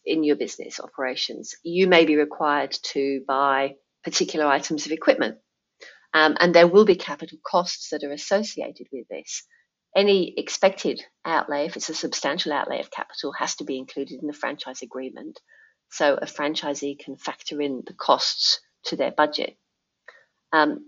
in 0.05 0.25
your 0.25 0.37
business 0.37 0.78
operations. 0.78 1.55
You 1.62 1.87
may 1.87 2.05
be 2.05 2.17
required 2.17 2.76
to 2.93 3.25
buy 3.26 3.76
particular 4.05 4.45
items 4.45 4.85
of 4.85 4.93
equipment, 4.93 5.38
um, 6.12 6.37
and 6.40 6.55
there 6.55 6.69
will 6.69 6.85
be 6.85 6.97
capital 6.97 7.38
costs 7.43 7.88
that 7.93 8.05
are 8.05 8.12
associated 8.12 8.88
with 8.93 9.09
this. 9.09 9.43
Any 9.97 10.35
expected 10.37 11.00
outlay, 11.25 11.64
if 11.64 11.76
it's 11.76 11.88
a 11.88 11.95
substantial 11.95 12.52
outlay 12.52 12.81
of 12.81 12.90
capital, 12.90 13.33
has 13.38 13.55
to 13.55 13.64
be 13.64 13.78
included 13.78 14.21
in 14.21 14.26
the 14.26 14.35
franchise 14.35 14.83
agreement. 14.83 15.40
So 15.90 16.14
a 16.14 16.26
franchisee 16.26 16.99
can 16.99 17.16
factor 17.16 17.61
in 17.61 17.83
the 17.87 17.95
costs 17.95 18.61
to 18.85 18.97
their 18.97 19.12
budget. 19.12 19.57
Um, 20.52 20.87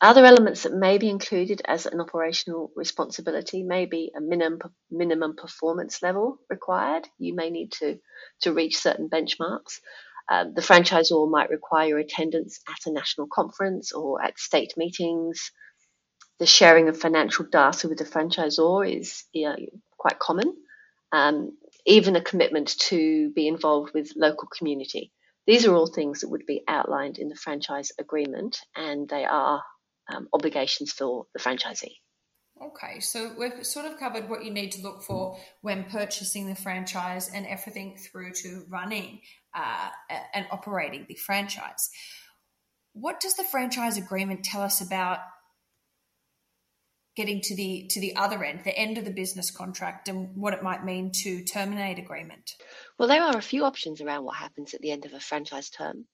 other 0.00 0.24
elements 0.24 0.64
that 0.64 0.74
may 0.74 0.98
be 0.98 1.08
included 1.08 1.62
as 1.64 1.86
an 1.86 2.00
operational 2.00 2.70
responsibility 2.76 3.62
may 3.62 3.86
be 3.86 4.12
a 4.16 4.20
minimum 4.20 4.60
minimum 4.90 5.34
performance 5.36 6.02
level 6.02 6.38
required. 6.50 7.08
You 7.18 7.34
may 7.34 7.50
need 7.50 7.72
to 7.80 7.98
to 8.42 8.52
reach 8.52 8.76
certain 8.76 9.08
benchmarks. 9.08 9.80
Um, 10.28 10.54
the 10.54 10.62
franchisor 10.62 11.30
might 11.30 11.50
require 11.50 11.98
attendance 11.98 12.60
at 12.68 12.90
a 12.90 12.92
national 12.92 13.28
conference 13.32 13.92
or 13.92 14.22
at 14.22 14.38
state 14.38 14.74
meetings. 14.76 15.50
The 16.38 16.46
sharing 16.46 16.88
of 16.88 16.98
financial 16.98 17.46
data 17.46 17.88
with 17.88 17.98
the 17.98 18.04
franchisor 18.04 18.98
is 18.98 19.24
you 19.32 19.48
know, 19.48 19.56
quite 19.96 20.18
common. 20.18 20.54
Um, 21.12 21.56
even 21.86 22.16
a 22.16 22.22
commitment 22.22 22.78
to 22.78 23.30
be 23.30 23.46
involved 23.46 23.92
with 23.94 24.12
local 24.16 24.48
community. 24.48 25.12
These 25.46 25.66
are 25.66 25.74
all 25.74 25.86
things 25.86 26.20
that 26.20 26.30
would 26.30 26.46
be 26.46 26.62
outlined 26.66 27.18
in 27.18 27.28
the 27.28 27.34
franchise 27.34 27.92
agreement, 27.98 28.58
and 28.74 29.08
they 29.08 29.24
are 29.24 29.62
um, 30.12 30.28
obligations 30.32 30.92
for 30.92 31.26
the 31.34 31.40
franchisee. 31.40 31.96
Okay, 32.62 33.00
so 33.00 33.32
we've 33.36 33.66
sort 33.66 33.84
of 33.84 33.98
covered 33.98 34.28
what 34.28 34.44
you 34.44 34.50
need 34.52 34.70
to 34.72 34.82
look 34.82 35.02
for 35.02 35.36
when 35.60 35.84
purchasing 35.84 36.48
the 36.48 36.54
franchise 36.54 37.28
and 37.34 37.46
everything 37.46 37.96
through 37.96 38.32
to 38.32 38.64
running 38.68 39.20
uh, 39.54 39.88
and 40.32 40.46
operating 40.52 41.04
the 41.08 41.16
franchise. 41.16 41.90
What 42.92 43.18
does 43.18 43.34
the 43.34 43.42
franchise 43.42 43.98
agreement 43.98 44.44
tell 44.44 44.62
us 44.62 44.80
about 44.80 45.18
getting 47.16 47.40
to 47.42 47.54
the 47.54 47.86
to 47.90 48.00
the 48.00 48.16
other 48.16 48.44
end, 48.44 48.60
the 48.64 48.76
end 48.76 48.98
of 48.98 49.04
the 49.04 49.12
business 49.12 49.50
contract, 49.50 50.08
and 50.08 50.34
what 50.36 50.54
it 50.54 50.62
might 50.62 50.84
mean 50.84 51.10
to 51.22 51.42
terminate 51.44 51.98
agreement? 51.98 52.54
Well, 52.98 53.08
there 53.08 53.22
are 53.22 53.36
a 53.36 53.42
few 53.42 53.64
options 53.64 54.00
around 54.00 54.24
what 54.24 54.36
happens 54.36 54.74
at 54.74 54.80
the 54.80 54.90
end 54.90 55.04
of 55.04 55.12
a 55.12 55.20
franchise 55.20 55.70
term. 55.70 56.06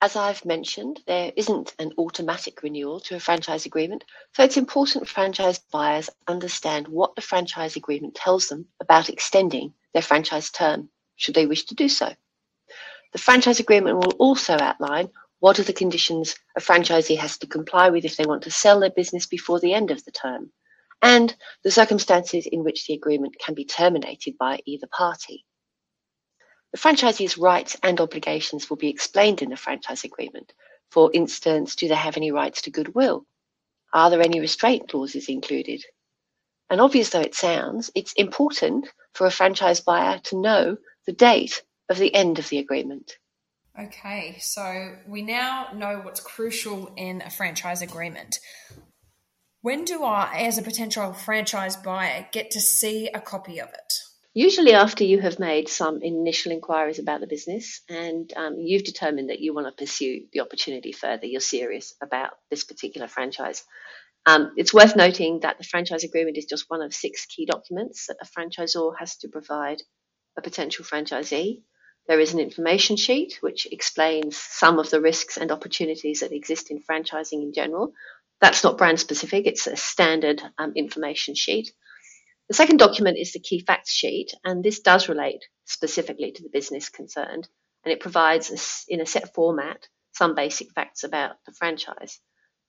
As 0.00 0.16
I've 0.16 0.44
mentioned, 0.44 1.00
there 1.06 1.32
isn't 1.34 1.74
an 1.78 1.92
automatic 1.96 2.62
renewal 2.62 3.00
to 3.00 3.16
a 3.16 3.20
franchise 3.20 3.64
agreement, 3.64 4.04
so 4.34 4.42
it's 4.42 4.58
important 4.58 5.08
franchise 5.08 5.60
buyers 5.72 6.10
understand 6.28 6.88
what 6.88 7.14
the 7.14 7.22
franchise 7.22 7.76
agreement 7.76 8.14
tells 8.14 8.48
them 8.48 8.66
about 8.80 9.08
extending 9.08 9.72
their 9.94 10.02
franchise 10.02 10.50
term, 10.50 10.90
should 11.16 11.34
they 11.34 11.46
wish 11.46 11.64
to 11.66 11.74
do 11.74 11.88
so. 11.88 12.12
The 13.12 13.18
franchise 13.18 13.60
agreement 13.60 13.96
will 13.96 14.12
also 14.18 14.58
outline 14.58 15.08
what 15.44 15.58
are 15.58 15.64
the 15.64 15.74
conditions 15.74 16.36
a 16.56 16.60
franchisee 16.60 17.18
has 17.18 17.36
to 17.36 17.46
comply 17.46 17.90
with 17.90 18.06
if 18.06 18.16
they 18.16 18.24
want 18.24 18.44
to 18.44 18.50
sell 18.50 18.80
their 18.80 18.88
business 18.88 19.26
before 19.26 19.60
the 19.60 19.74
end 19.74 19.90
of 19.90 20.02
the 20.06 20.10
term, 20.10 20.50
and 21.02 21.36
the 21.62 21.70
circumstances 21.70 22.48
in 22.50 22.64
which 22.64 22.86
the 22.86 22.94
agreement 22.94 23.36
can 23.38 23.54
be 23.54 23.66
terminated 23.66 24.38
by 24.38 24.58
either 24.64 24.86
party. 24.86 25.44
The 26.72 26.78
franchisee's 26.78 27.36
rights 27.36 27.76
and 27.82 28.00
obligations 28.00 28.70
will 28.70 28.78
be 28.78 28.88
explained 28.88 29.42
in 29.42 29.50
the 29.50 29.56
franchise 29.58 30.02
agreement. 30.02 30.54
For 30.90 31.10
instance, 31.12 31.76
do 31.76 31.88
they 31.88 31.94
have 31.94 32.16
any 32.16 32.32
rights 32.32 32.62
to 32.62 32.70
goodwill? 32.70 33.26
Are 33.92 34.08
there 34.08 34.22
any 34.22 34.40
restraint 34.40 34.88
clauses 34.88 35.28
included? 35.28 35.84
And 36.70 36.80
obvious 36.80 37.10
though 37.10 37.20
it 37.20 37.34
sounds, 37.34 37.90
it's 37.94 38.14
important 38.14 38.88
for 39.12 39.26
a 39.26 39.30
franchise 39.30 39.80
buyer 39.80 40.20
to 40.20 40.40
know 40.40 40.78
the 41.04 41.12
date 41.12 41.62
of 41.90 41.98
the 41.98 42.14
end 42.14 42.38
of 42.38 42.48
the 42.48 42.60
agreement. 42.60 43.18
Okay, 43.78 44.36
so 44.40 44.96
we 45.06 45.22
now 45.22 45.68
know 45.74 46.00
what's 46.04 46.20
crucial 46.20 46.92
in 46.96 47.22
a 47.22 47.30
franchise 47.30 47.82
agreement. 47.82 48.38
When 49.62 49.84
do 49.84 50.04
I, 50.04 50.42
as 50.46 50.58
a 50.58 50.62
potential 50.62 51.12
franchise 51.12 51.76
buyer, 51.76 52.28
get 52.30 52.50
to 52.52 52.60
see 52.60 53.08
a 53.08 53.20
copy 53.20 53.60
of 53.60 53.70
it? 53.70 53.94
usually 54.34 54.72
after 54.72 55.04
you 55.04 55.20
have 55.20 55.38
made 55.38 55.68
some 55.68 56.02
initial 56.02 56.50
inquiries 56.50 56.98
about 56.98 57.20
the 57.20 57.26
business 57.26 57.80
and 57.88 58.32
um, 58.36 58.56
you've 58.58 58.82
determined 58.82 59.30
that 59.30 59.38
you 59.38 59.54
want 59.54 59.66
to 59.66 59.84
pursue 59.84 60.22
the 60.32 60.40
opportunity 60.40 60.90
further, 60.90 61.26
you're 61.26 61.40
serious 61.40 61.94
about 62.02 62.32
this 62.50 62.64
particular 62.64 63.06
franchise. 63.06 63.62
Um, 64.26 64.52
it's 64.56 64.74
worth 64.74 64.96
noting 64.96 65.40
that 65.40 65.58
the 65.58 65.64
franchise 65.64 66.02
agreement 66.02 66.36
is 66.36 66.46
just 66.46 66.64
one 66.68 66.82
of 66.82 66.92
six 66.92 67.26
key 67.26 67.46
documents 67.46 68.06
that 68.08 68.16
a 68.20 68.26
franchisor 68.26 68.94
has 68.98 69.16
to 69.18 69.28
provide 69.28 69.82
a 70.36 70.42
potential 70.42 70.84
franchisee. 70.84 71.62
There 72.06 72.20
is 72.20 72.34
an 72.34 72.40
information 72.40 72.96
sheet 72.96 73.38
which 73.40 73.66
explains 73.72 74.36
some 74.36 74.78
of 74.78 74.90
the 74.90 75.00
risks 75.00 75.38
and 75.38 75.50
opportunities 75.50 76.20
that 76.20 76.32
exist 76.32 76.70
in 76.70 76.82
franchising 76.82 77.42
in 77.42 77.52
general. 77.54 77.92
That's 78.40 78.62
not 78.62 78.76
brand 78.76 79.00
specific, 79.00 79.46
it's 79.46 79.66
a 79.66 79.76
standard 79.76 80.42
um, 80.58 80.72
information 80.76 81.34
sheet. 81.34 81.72
The 82.48 82.54
second 82.54 82.76
document 82.76 83.16
is 83.16 83.32
the 83.32 83.38
key 83.38 83.60
facts 83.60 83.90
sheet, 83.90 84.34
and 84.44 84.62
this 84.62 84.80
does 84.80 85.08
relate 85.08 85.42
specifically 85.64 86.30
to 86.32 86.42
the 86.42 86.50
business 86.50 86.90
concerned, 86.90 87.48
and 87.84 87.92
it 87.92 88.00
provides, 88.00 88.50
us 88.50 88.84
in 88.86 89.00
a 89.00 89.06
set 89.06 89.32
format, 89.32 89.88
some 90.12 90.34
basic 90.34 90.72
facts 90.72 91.04
about 91.04 91.36
the 91.46 91.52
franchise. 91.52 92.20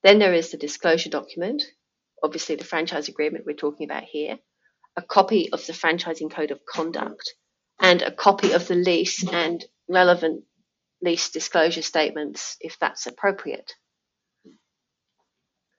Then 0.02 0.18
there 0.18 0.32
is 0.32 0.50
the 0.50 0.56
disclosure 0.56 1.10
document, 1.10 1.62
obviously 2.22 2.56
the 2.56 2.64
franchise 2.64 3.08
agreement 3.08 3.44
we're 3.44 3.54
talking 3.54 3.84
about 3.84 4.04
here, 4.04 4.38
a 4.96 5.02
copy 5.02 5.52
of 5.52 5.66
the 5.66 5.74
franchising 5.74 6.30
code 6.30 6.52
of 6.52 6.64
conduct, 6.64 7.34
and 7.80 8.02
a 8.02 8.10
copy 8.10 8.52
of 8.52 8.66
the 8.66 8.74
lease 8.74 9.26
and 9.26 9.64
relevant 9.88 10.44
lease 11.02 11.30
disclosure 11.30 11.82
statements 11.82 12.56
if 12.60 12.78
that's 12.78 13.06
appropriate. 13.06 13.74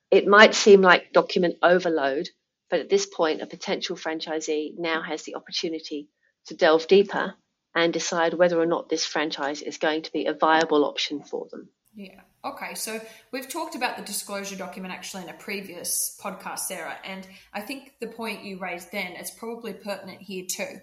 It 0.10 0.28
might 0.28 0.56
seem 0.56 0.82
like 0.82 1.12
document 1.12 1.56
overload, 1.62 2.30
but 2.70 2.80
at 2.80 2.90
this 2.90 3.06
point, 3.06 3.42
a 3.42 3.48
potential 3.48 3.96
franchisee 3.96 4.74
now 4.78 5.02
has 5.02 5.24
the 5.24 5.36
opportunity 5.36 6.08
to 6.46 6.56
delve 6.56 6.88
deeper 6.88 7.36
and 7.76 7.92
decide 7.92 8.34
whether 8.34 8.60
or 8.60 8.66
not 8.66 8.90
this 8.90 9.06
franchise 9.06 9.62
is 9.62 9.78
going 9.78 10.04
to 10.04 10.12
be 10.12 10.26
a 10.26 10.34
viable 10.34 10.86
option 10.86 11.22
for 11.22 11.48
them. 11.52 11.70
Yeah. 11.94 12.22
Okay. 12.46 12.76
So 12.76 13.02
we've 13.32 13.50
talked 13.50 13.76
about 13.76 13.98
the 13.98 14.04
disclosure 14.04 14.56
document 14.56 14.94
actually 14.94 15.24
in 15.24 15.30
a 15.30 15.34
previous 15.34 16.18
podcast, 16.24 16.60
Sarah, 16.60 16.96
and 17.04 17.28
I 17.54 17.62
think 17.62 17.94
the 18.00 18.08
point 18.08 18.44
you 18.44 18.60
raised 18.60 18.92
then 18.92 19.14
is 19.14 19.32
probably 19.32 19.74
pertinent 19.74 20.22
here 20.22 20.46
too. 20.50 20.80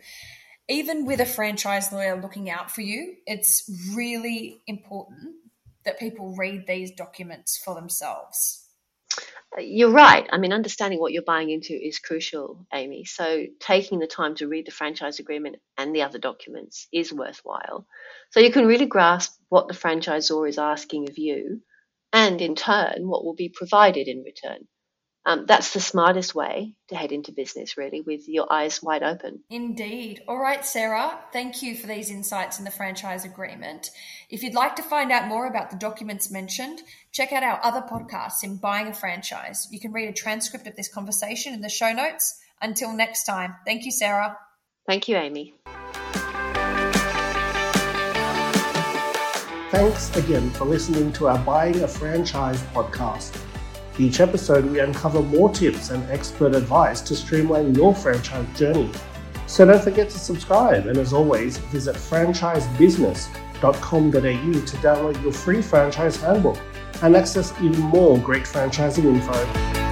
Even 0.68 1.04
with 1.04 1.21
a 1.21 1.26
franchise 1.26 1.92
lawyer 1.92 2.21
looking 2.21 2.49
out 2.49 2.71
for 2.71 2.80
you, 2.80 3.16
it's 3.26 3.71
really 3.94 4.62
important 4.66 5.35
that 5.85 5.99
people 5.99 6.35
read 6.37 6.66
these 6.66 6.92
documents 6.92 7.61
for 7.62 7.75
themselves? 7.75 8.66
Uh, 9.56 9.61
you're 9.61 9.90
right. 9.90 10.26
I 10.33 10.38
mean, 10.38 10.52
understanding 10.52 10.99
what 10.99 11.12
you're 11.12 11.23
buying 11.23 11.50
into 11.50 11.75
is 11.75 11.99
crucial, 11.99 12.66
Amy. 12.73 13.04
So, 13.04 13.44
taking 13.61 13.99
the 13.99 14.06
time 14.06 14.35
to 14.37 14.49
read 14.49 14.66
the 14.66 14.73
franchise 14.73 15.18
agreement 15.18 15.56
and 15.76 15.94
the 15.94 16.02
other 16.02 16.18
documents 16.18 16.88
is 16.92 17.12
worthwhile. 17.12 17.87
So, 18.30 18.40
you 18.40 18.50
can 18.50 18.66
really 18.66 18.87
grasp 18.87 19.38
what 19.50 19.68
the 19.68 19.75
franchisor 19.75 20.49
is 20.49 20.59
asking 20.59 21.09
of 21.09 21.18
you 21.18 21.61
and, 22.12 22.40
in 22.40 22.54
turn, 22.54 23.06
what 23.06 23.25
will 23.25 23.35
be 23.35 23.52
provided 23.54 24.09
in 24.09 24.23
return 24.23 24.66
um, 25.26 25.46
that's 25.46 25.72
the 25.72 25.80
smartest 25.80 26.34
way 26.34 26.74
to 26.88 26.96
head 26.96 27.10
into 27.10 27.32
business, 27.32 27.78
really, 27.78 28.02
with 28.02 28.28
your 28.28 28.52
eyes 28.52 28.82
wide 28.82 29.02
open. 29.02 29.42
Indeed. 29.48 30.22
All 30.28 30.38
right, 30.38 30.64
Sarah, 30.64 31.18
thank 31.32 31.62
you 31.62 31.76
for 31.76 31.86
these 31.86 32.10
insights 32.10 32.58
in 32.58 32.64
the 32.64 32.70
franchise 32.70 33.24
agreement. 33.24 33.90
If 34.28 34.42
you'd 34.42 34.54
like 34.54 34.76
to 34.76 34.82
find 34.82 35.10
out 35.10 35.28
more 35.28 35.46
about 35.46 35.70
the 35.70 35.76
documents 35.76 36.30
mentioned, 36.30 36.82
check 37.12 37.32
out 37.32 37.42
our 37.42 37.58
other 37.62 37.80
podcasts 37.80 38.42
in 38.42 38.56
Buying 38.56 38.88
a 38.88 38.94
Franchise. 38.94 39.66
You 39.70 39.80
can 39.80 39.92
read 39.92 40.08
a 40.08 40.12
transcript 40.12 40.66
of 40.66 40.76
this 40.76 40.92
conversation 40.92 41.54
in 41.54 41.62
the 41.62 41.70
show 41.70 41.92
notes. 41.92 42.38
Until 42.60 42.92
next 42.92 43.24
time, 43.24 43.54
thank 43.66 43.84
you, 43.84 43.92
Sarah. 43.92 44.36
Thank 44.86 45.08
you, 45.08 45.16
Amy. 45.16 45.54
Thanks 49.70 50.14
again 50.16 50.50
for 50.50 50.66
listening 50.66 51.12
to 51.14 51.28
our 51.28 51.38
Buying 51.38 51.82
a 51.82 51.88
Franchise 51.88 52.62
podcast. 52.74 53.43
Each 53.96 54.18
episode, 54.18 54.64
we 54.64 54.80
uncover 54.80 55.22
more 55.22 55.50
tips 55.50 55.90
and 55.90 56.02
expert 56.10 56.56
advice 56.56 57.00
to 57.02 57.14
streamline 57.14 57.76
your 57.76 57.94
franchise 57.94 58.44
journey. 58.58 58.90
So 59.46 59.64
don't 59.64 59.80
forget 59.80 60.10
to 60.10 60.18
subscribe, 60.18 60.88
and 60.88 60.98
as 60.98 61.12
always, 61.12 61.58
visit 61.58 61.94
franchisebusiness.com.au 61.94 64.10
to 64.10 64.76
download 64.78 65.22
your 65.22 65.32
free 65.32 65.62
franchise 65.62 66.16
handbook 66.16 66.58
and 67.02 67.14
access 67.14 67.52
even 67.62 67.82
more 67.82 68.18
great 68.18 68.42
franchising 68.42 69.04
info. 69.04 69.83